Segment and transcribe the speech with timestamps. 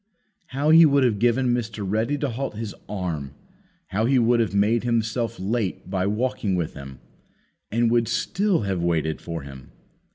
[0.47, 1.85] How He would have given Mr.
[1.87, 3.35] Ready to halt His arm;
[3.89, 6.97] how He would have made Himself late by walking with him,
[7.69, 9.69] and would still have waited for him!